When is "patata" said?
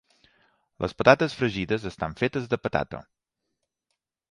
2.65-3.05